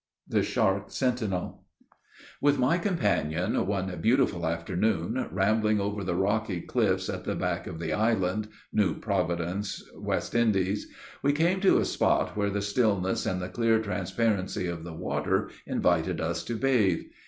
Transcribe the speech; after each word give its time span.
THE 0.27 0.41
SHARK 0.41 0.85
SENTINEL. 0.89 1.61
With 2.41 2.57
my 2.57 2.79
companion, 2.79 3.67
one 3.67 3.95
beautiful 4.01 4.47
afternoon, 4.47 5.27
rambling 5.31 5.79
over 5.79 6.03
the 6.03 6.15
rocky 6.15 6.59
cliffs 6.61 7.07
at 7.07 7.23
the 7.23 7.35
back 7.35 7.67
of 7.67 7.77
the 7.79 7.93
island, 7.93 8.47
(New 8.73 8.95
Providence, 8.95 9.83
W.I.,) 9.93 10.75
we 11.21 11.33
came 11.33 11.61
to 11.61 11.77
a 11.77 11.85
spot 11.85 12.35
where 12.35 12.49
the 12.49 12.63
stillness 12.63 13.27
and 13.27 13.39
the 13.39 13.49
clear 13.49 13.77
transparency 13.77 14.65
of 14.65 14.83
the 14.83 14.95
water 14.95 15.51
invited 15.67 16.19
us 16.19 16.43
to 16.45 16.55
bathe. 16.57 17.03